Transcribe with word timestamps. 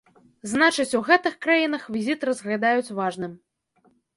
Значыць, 0.53 0.93
у 0.99 1.01
гэтых 1.09 1.33
краінах 1.47 1.85
візіт 1.99 2.27
разглядаюць 2.31 2.93
важным. 3.03 3.41